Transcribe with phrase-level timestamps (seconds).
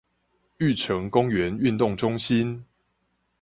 [0.57, 2.65] 玉成公園運動中心